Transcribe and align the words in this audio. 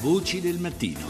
Voci 0.00 0.42
del 0.42 0.58
mattino. 0.58 1.00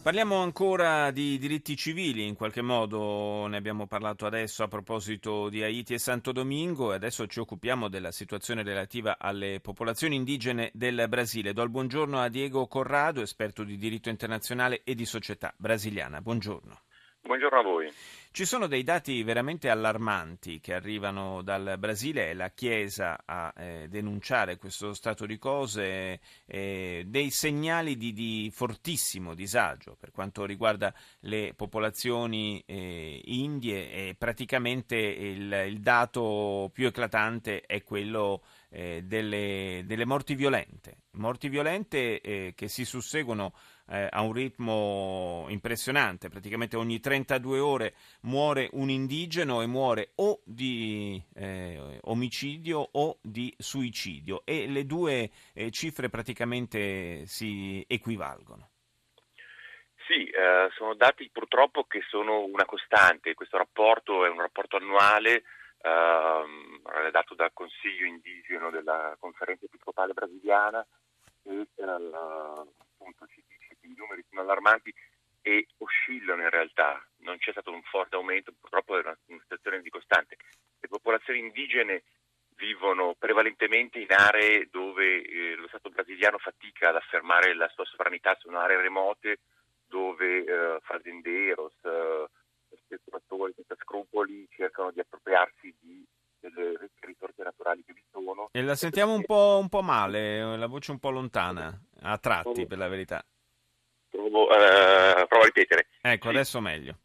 Parliamo 0.00 0.36
ancora 0.36 1.10
di 1.10 1.36
diritti 1.36 1.76
civili, 1.76 2.24
in 2.24 2.36
qualche 2.36 2.62
modo 2.62 3.46
ne 3.48 3.56
abbiamo 3.56 3.88
parlato 3.88 4.26
adesso 4.26 4.62
a 4.62 4.68
proposito 4.68 5.48
di 5.48 5.62
Haiti 5.62 5.94
e 5.94 5.98
Santo 5.98 6.30
Domingo 6.30 6.92
e 6.92 6.94
adesso 6.94 7.26
ci 7.26 7.40
occupiamo 7.40 7.88
della 7.88 8.12
situazione 8.12 8.62
relativa 8.62 9.16
alle 9.18 9.58
popolazioni 9.60 10.14
indigene 10.14 10.70
del 10.72 11.06
Brasile. 11.08 11.52
Do 11.52 11.62
il 11.62 11.68
buongiorno 11.68 12.20
a 12.20 12.28
Diego 12.28 12.68
Corrado, 12.68 13.22
esperto 13.22 13.64
di 13.64 13.76
diritto 13.76 14.08
internazionale 14.08 14.82
e 14.84 14.94
di 14.94 15.04
società 15.04 15.52
brasiliana. 15.56 16.20
Buongiorno. 16.20 16.82
Buongiorno 17.22 17.58
a 17.58 17.62
voi. 17.62 17.92
Ci 18.30 18.44
sono 18.44 18.66
dei 18.66 18.84
dati 18.84 19.22
veramente 19.22 19.68
allarmanti 19.68 20.60
che 20.60 20.74
arrivano 20.74 21.42
dal 21.42 21.76
Brasile, 21.78 22.30
è 22.30 22.34
la 22.34 22.50
Chiesa 22.50 23.22
a 23.24 23.52
eh, 23.56 23.86
denunciare 23.88 24.56
questo 24.58 24.92
stato 24.92 25.26
di 25.26 25.38
cose, 25.38 26.20
eh, 26.46 27.04
dei 27.06 27.30
segnali 27.30 27.96
di, 27.96 28.12
di, 28.12 28.50
fortissimo 28.54 29.34
disagio 29.34 29.96
per 29.98 30.12
quanto 30.12 30.44
riguarda 30.44 30.94
le 31.20 31.52
popolazioni 31.56 32.62
eh, 32.64 33.20
indie 33.24 33.90
e 33.90 34.14
praticamente 34.16 34.96
il, 34.96 35.64
il, 35.66 35.80
dato 35.80 36.70
più 36.72 36.86
eclatante 36.86 37.62
è 37.62 37.82
quello 37.82 38.42
eh, 38.70 39.02
delle, 39.04 39.82
delle, 39.84 40.04
morti 40.04 40.34
violente, 40.34 40.98
morti 41.12 41.48
violente 41.48 42.20
eh, 42.20 42.52
che 42.54 42.68
si 42.68 42.84
susseguono 42.84 43.52
eh, 43.88 44.06
a 44.10 44.20
un 44.20 44.32
ritmo 44.32 45.46
impressionante, 45.48 46.28
praticamente 46.28 46.76
ogni 46.76 47.00
32 47.00 47.58
ore 47.58 47.94
muore 48.22 48.68
un 48.72 48.90
indigeno 48.90 49.62
e 49.62 49.66
muore 49.66 50.12
o 50.16 50.40
di 50.44 51.22
eh, 51.34 51.98
omicidio 52.02 52.88
o 52.92 53.18
di 53.22 53.54
suicidio. 53.58 54.42
E 54.44 54.66
le 54.66 54.84
due 54.86 55.30
eh, 55.54 55.70
cifre 55.70 56.08
praticamente 56.08 57.26
si 57.26 57.84
equivalgono. 57.88 58.70
Sì, 60.06 60.24
eh, 60.24 60.70
sono 60.74 60.94
dati 60.94 61.28
purtroppo 61.30 61.84
che 61.84 62.00
sono 62.08 62.44
una 62.44 62.64
costante, 62.64 63.34
questo 63.34 63.58
rapporto 63.58 64.24
è 64.24 64.28
un 64.30 64.40
rapporto 64.40 64.76
annuale 64.76 65.42
ehm, 65.82 66.80
redatto 66.84 67.34
dal 67.34 67.52
Consiglio 67.52 68.06
indigeno 68.06 68.70
della 68.70 69.14
conferenza 69.20 69.66
episcopale 69.66 70.14
brasiliana 70.14 70.84
e 71.42 71.66
eh, 71.74 71.82
appunto 71.84 73.26
ci 73.26 73.44
i 73.88 73.94
numeri 73.96 74.24
sono 74.28 74.42
allarmanti 74.42 74.92
e 75.42 75.66
oscillano 75.78 76.42
in 76.42 76.50
realtà, 76.50 77.02
non 77.28 77.38
c'è 77.38 77.52
stato 77.52 77.70
un 77.70 77.82
forte 77.82 78.16
aumento, 78.16 78.52
purtroppo 78.58 78.96
è 78.96 79.00
una, 79.00 79.16
una 79.26 79.40
situazione 79.42 79.82
di 79.82 79.90
costante. 79.90 80.36
Le 80.80 80.88
popolazioni 80.88 81.38
indigene 81.38 82.02
vivono 82.56 83.14
prevalentemente 83.16 84.00
in 84.00 84.10
aree 84.10 84.68
dove 84.70 85.22
eh, 85.22 85.54
lo 85.54 85.68
Stato 85.68 85.90
brasiliano 85.90 86.38
fatica 86.38 86.88
ad 86.88 86.96
affermare 86.96 87.54
la 87.54 87.68
sua 87.68 87.84
sovranità, 87.84 88.36
sono 88.40 88.58
aree 88.58 88.80
remote 88.80 89.38
dove 89.86 90.44
eh, 90.44 90.78
fazenderos, 90.82 91.74
eh, 91.84 92.26
speculatori 92.84 93.52
senza 93.54 93.76
scrupoli 93.80 94.48
cercano 94.50 94.90
di 94.90 95.00
appropriarsi 95.00 95.74
di, 95.78 96.04
delle 96.40 96.90
risorse 97.00 97.42
naturali 97.42 97.84
che 97.84 97.92
vi 97.92 98.02
sono. 98.10 98.48
E 98.50 98.62
la 98.62 98.74
sentiamo 98.74 99.14
un 99.14 99.24
po', 99.24 99.58
un 99.60 99.68
po 99.68 99.82
male, 99.82 100.56
la 100.56 100.66
voce 100.66 100.90
un 100.90 100.98
po' 100.98 101.10
lontana, 101.10 101.72
a 102.02 102.18
tratti 102.18 102.66
per 102.66 102.78
la 102.78 102.88
verità 102.88 103.24
provo, 104.28 104.50
eh, 104.50 105.26
provo 105.26 105.42
a 105.42 105.46
ripetere. 105.46 105.86
Ecco, 106.00 106.28
sì. 106.28 106.34
adesso 106.34 106.60
meglio. 106.60 106.98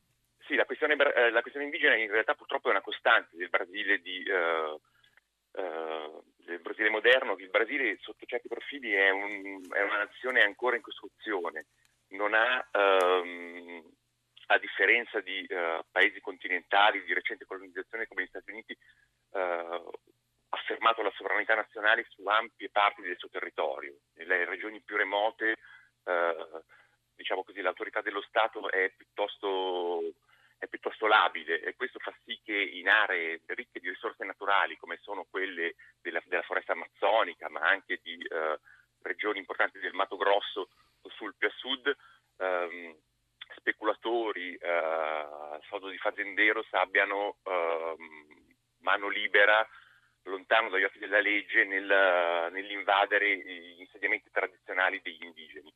Questione, 0.83 1.13
eh, 1.13 1.31
la 1.31 1.41
questione, 1.41 1.67
indigena 1.67 1.95
in 1.95 2.11
realtà 2.11 2.33
purtroppo 2.35 2.67
è 2.67 2.71
una 2.71 2.81
costante 2.81 3.37
del 3.37 3.47
Brasile, 3.47 4.01
di, 4.01 4.21
uh, 4.29 5.61
uh, 5.61 6.23
del 6.37 6.59
Brasile 6.59 6.89
moderno. 6.89 7.37
Il 7.37 7.49
Brasile 7.49 7.97
sotto 8.01 8.25
certi 8.25 8.49
profili 8.49 8.91
è, 8.91 9.09
un, 9.09 9.65
è 9.71 9.81
una 9.81 9.99
nazione 9.99 10.43
ancora 10.43 10.75
in 10.75 10.81
costruzione, 10.81 11.67
non 12.09 12.33
ha, 12.33 12.67
um, 12.73 13.81
a 14.47 14.57
differenza 14.57 15.21
di 15.21 15.47
uh, 15.47 15.85
paesi 15.89 16.19
continentali 16.19 17.01
di 17.03 17.13
recente 17.13 17.45
colonizzazione 17.45 18.05
come 18.07 18.23
gli 18.23 18.27
Stati 18.27 18.51
Uniti, 18.51 18.77
affermato 20.49 21.01
la 21.01 21.11
sovranità 21.15 21.55
nazionale 21.55 22.05
su 22.09 22.23
ampie 22.27 22.69
parti 22.69 23.01
del 23.01 23.17
suo 23.17 23.29
territorio. 23.29 23.95
Nelle 24.15 24.45
regioni 24.45 24.79
più 24.81 24.95
remote 24.95 25.57
diciamo 27.15 27.43
così, 27.43 27.61
l'autorità 27.61 28.01
dello 28.01 28.21
Stato 28.21 28.69
è 28.69 28.91
piuttosto, 28.95 30.01
piuttosto, 31.03 31.07
labile 31.07 31.61
e 31.61 31.75
questo 31.75 31.99
fa 31.99 32.13
sì 32.23 32.39
che 32.43 32.57
in 32.57 32.87
aree 32.87 33.41
ricche 33.47 33.79
di 33.79 33.89
risorse 33.89 34.23
naturali 34.23 34.77
come 34.77 34.97
sono 35.01 35.25
quelle 35.29 35.75
della, 36.01 36.21
della 36.25 36.41
foresta 36.43 36.73
amazzonica 36.73 37.49
ma 37.49 37.61
anche 37.61 37.99
di 38.01 38.15
eh, 38.15 38.59
regioni 39.01 39.39
importanti 39.39 39.79
del 39.79 39.93
Mato 39.93 40.15
Grosso 40.15 40.69
sul 41.15 41.35
più 41.37 41.47
a 41.47 41.53
sud 41.57 41.95
ehm, 42.37 42.95
speculatori 43.57 44.55
eh, 44.55 45.59
soldo 45.67 45.89
di 45.89 45.97
fazenderos 45.97 46.71
abbiano 46.71 47.37
ehm, 47.43 48.55
mano 48.79 49.09
libera 49.09 49.67
lontano 50.23 50.69
dagli 50.69 50.83
occhi 50.83 50.99
della 50.99 51.19
legge 51.19 51.65
nel, 51.65 52.49
nell'invadere 52.51 53.37
gli 53.37 53.81
insediamenti 53.81 54.29
tradizionali 54.31 55.01
degli 55.03 55.21
indigeni. 55.21 55.71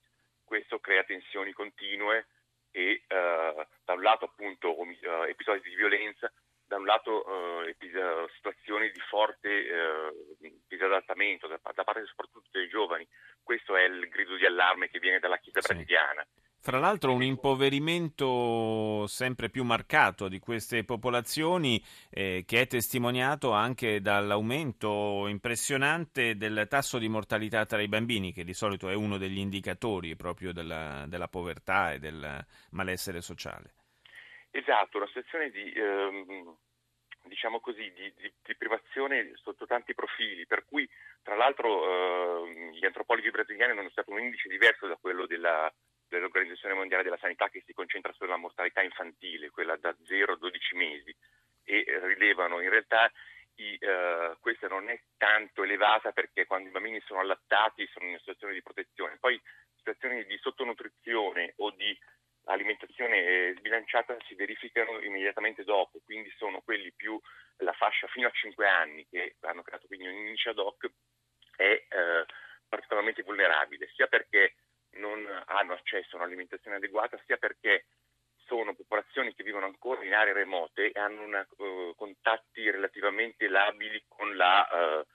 Questo 0.46 0.80
crea 0.80 1.04
tensioni 1.04 1.52
continue 1.52 2.28
e 2.72 3.04
uh, 3.08 3.66
da 3.84 3.94
un 3.94 4.02
lato 4.02 4.26
appunto 4.26 4.80
uh, 4.80 5.24
episodi 5.28 5.62
di 5.62 5.76
violenza, 5.76 6.32
da 6.66 6.78
un 6.78 6.86
lato 6.86 7.24
uh, 7.26 7.68
epis- 7.68 8.34
situazioni 8.36 8.92
di 8.92 9.00
forte 9.00 9.66
disadattamento 10.68 11.48
da, 11.48 11.60
da, 11.74 11.84
parte 11.84 12.06
soprattutto 12.06 12.50
dei 12.52 12.68
giovani. 12.68 13.08
Questo 13.42 13.76
è 13.76 13.84
il 13.84 14.08
grido 14.10 14.36
di 14.36 14.46
allarme 14.46 14.90
che 14.90 15.00
viene 15.00 15.20
dalla 15.20 15.38
Chiesa 15.38 15.62
sì. 15.62 15.74
brasiliana. 15.74 16.26
Fra 16.68 16.80
l'altro 16.80 17.14
un 17.14 17.24
impoverimento 17.24 19.08
sempre 19.08 19.50
più 19.50 19.64
marcato 19.64 20.28
di 20.28 20.38
queste 20.38 20.84
popolazioni 20.84 21.82
eh, 22.12 22.44
che 22.46 22.60
è 22.60 22.68
testimoniato 22.68 23.54
anche 23.54 24.02
dall'aumento 24.02 25.28
impressionante 25.30 26.36
del 26.36 26.66
tasso 26.68 26.98
di 26.98 27.08
mortalità 27.08 27.66
tra 27.66 27.82
i 27.82 27.88
bambini, 27.88 28.34
che 28.34 28.44
di 28.44 28.54
solito 28.54 28.90
è 28.90 28.96
uno 28.96 29.18
degli 29.18 29.38
indicatori 29.38 30.18
proprio 30.18 30.52
della, 30.52 31.06
della 31.08 31.30
povertà 31.30 31.94
e 31.94 32.00
del 32.00 32.46
malessere 32.72 33.22
sociale. 33.22 33.74
Esatto, 34.52 34.98
una 34.98 35.08
situazione 35.08 35.50
di, 35.50 35.72
ehm, 35.72 36.54
diciamo 37.28 37.62
così, 37.62 37.94
di, 37.94 38.14
di, 38.18 38.34
di, 38.44 38.56
privazione 38.58 39.32
sotto 39.36 39.66
tanti 39.66 39.94
profili, 39.94 40.46
per 40.46 40.66
cui 40.66 40.86
tra 41.22 41.38
l'altro 41.38 42.44
eh, 42.46 42.72
gli 42.74 42.86
antropologi 42.86 43.32
brasiliani 43.32 43.72
hanno 43.72 43.90
stato 43.90 44.12
un 44.12 44.20
indice 44.20 44.50
diverso 44.50 44.86
da 44.86 44.98
quello 45.00 45.26
della 45.26 45.72
dell'Organizzazione 46.08 46.76
Mondiale 46.76 47.04
della 47.04 47.18
Sanità 47.18 47.50
che 47.50 47.64
si 47.66 47.74
concentra 47.74 48.14
sulla 48.14 48.38
mortalità 48.38 48.82
infantile, 48.82 49.50
quella 49.50 49.76
da 49.78 49.96
0 50.04 50.34
a 50.34 50.38
12 50.38 50.76
mesi, 50.76 51.16
e 51.64 51.86
rilevano 52.04 52.62
in 52.62 52.70
realtà 52.70 53.12
i, 53.56 53.78
uh, 53.82 54.38
questa 54.40 54.68
non 54.68 54.90
è 54.90 55.00
tanto 55.18 55.64
elevata 55.64 56.12
perché 56.12 56.46
quando 56.46 56.70
i 56.70 56.72
bambini 56.72 57.02
sono 57.02 57.20
allattati 57.20 57.88
sono 57.88 58.06
in 58.06 58.12
una 58.12 58.20
situazione 58.20 58.54
di 58.54 58.62
protezione, 58.62 59.18
poi 59.20 59.42
situazioni 59.76 60.26
di 60.26 60.38
sottonutrizione 60.38 61.54
o 61.58 61.72
di 61.72 61.98
alimentazione 62.46 63.18
eh, 63.18 63.56
sbilanciata 63.58 64.16
si 64.26 64.36
verificano 64.36 65.00
immediatamente 65.02 65.64
dopo, 65.64 66.00
quindi 66.06 66.32
sono 66.38 66.62
quelli 66.62 66.94
più 66.94 67.20
la 67.58 67.74
fascia 67.74 68.08
fino 68.08 68.28
a 68.28 68.32
5 68.32 68.68
anni 68.68 69.06
che 69.10 69.36
hanno 69.42 69.64
creato. 69.64 69.88
Quindi 69.88 70.08
un 70.08 70.14
indice 70.14 70.50
ad 70.50 70.60
hoc 70.60 70.90
è 71.56 71.72
uh, 71.90 72.26
particolarmente 72.70 73.24
vulnerabile, 73.24 73.90
sia 73.94 74.08
perché 74.08 74.56
hanno 75.58 75.74
accesso 75.74 76.16
a 76.16 76.20
un'alimentazione 76.20 76.78
adeguata, 76.78 77.20
sia 77.26 77.38
perché 77.38 77.86
sono 78.48 78.74
popolazioni 78.74 79.34
che 79.34 79.44
vivono 79.44 79.66
ancora 79.66 80.04
in 80.04 80.14
aree 80.14 80.34
remote 80.34 80.92
e 80.92 81.00
hanno 81.00 81.24
una, 81.24 81.46
uh, 81.58 81.94
contatti 81.96 82.70
relativamente 82.72 83.48
labili 83.50 84.04
con 84.08 84.36
la, 84.36 84.68
uh, 84.72 85.06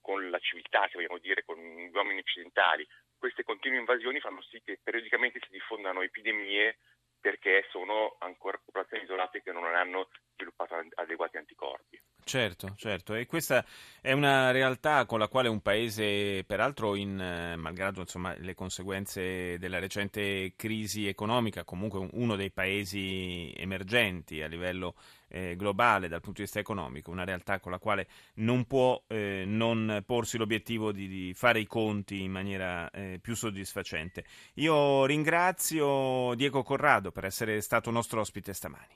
con 0.00 0.30
la 0.30 0.38
civiltà, 0.38 0.86
se 0.86 0.94
vogliamo 0.94 1.18
dire, 1.18 1.44
con 1.44 1.58
gli 1.58 1.90
uomini 1.92 2.20
occidentali. 2.20 2.86
Queste 3.18 3.42
continue 3.42 3.78
invasioni 3.78 4.20
fanno 4.20 4.40
sì 4.42 4.62
che 4.64 4.78
periodicamente 4.82 5.40
si 5.42 5.50
diffondano 5.50 6.00
epidemie 6.00 6.78
perché 7.20 7.66
sono 7.70 8.16
ancora 8.20 8.60
popolazioni 8.64 9.02
isolate 9.02 9.42
che 9.42 9.52
non 9.52 9.64
hanno 9.74 10.08
sviluppato 10.34 10.80
adeguati 10.94 11.36
anticorpi. 11.36 12.00
Certo, 12.30 12.72
certo, 12.76 13.16
e 13.16 13.26
questa 13.26 13.64
è 14.00 14.12
una 14.12 14.52
realtà 14.52 15.04
con 15.04 15.18
la 15.18 15.26
quale 15.26 15.48
un 15.48 15.60
paese, 15.60 16.44
peraltro, 16.44 16.94
in, 16.94 17.20
eh, 17.20 17.56
malgrado 17.56 18.02
insomma, 18.02 18.36
le 18.38 18.54
conseguenze 18.54 19.58
della 19.58 19.80
recente 19.80 20.52
crisi 20.54 21.08
economica, 21.08 21.64
comunque 21.64 22.08
uno 22.12 22.36
dei 22.36 22.52
paesi 22.52 23.52
emergenti 23.56 24.42
a 24.42 24.46
livello 24.46 24.94
eh, 25.26 25.56
globale 25.56 26.06
dal 26.06 26.20
punto 26.20 26.36
di 26.36 26.44
vista 26.44 26.60
economico, 26.60 27.10
una 27.10 27.24
realtà 27.24 27.58
con 27.58 27.72
la 27.72 27.80
quale 27.80 28.06
non 28.34 28.64
può 28.64 29.02
eh, 29.08 29.42
non 29.44 30.04
porsi 30.06 30.38
l'obiettivo 30.38 30.92
di, 30.92 31.08
di, 31.08 31.34
fare 31.34 31.58
i 31.58 31.66
conti 31.66 32.22
in 32.22 32.30
maniera 32.30 32.88
eh, 32.90 33.18
più 33.20 33.34
soddisfacente. 33.34 34.24
Io 34.54 35.04
ringrazio 35.04 36.32
Diego 36.36 36.62
Corrado 36.62 37.10
per 37.10 37.24
essere 37.24 37.60
stato 37.60 37.90
nostro 37.90 38.20
ospite 38.20 38.54
stamani. 38.54 38.86